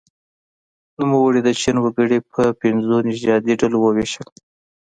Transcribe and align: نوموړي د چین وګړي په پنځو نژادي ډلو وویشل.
نوموړي 0.99 1.39
د 1.43 1.49
چین 1.61 1.75
وګړي 1.81 2.19
په 2.31 2.41
پنځو 2.61 2.95
نژادي 3.09 3.53
ډلو 3.61 3.77
وویشل. 3.81 4.27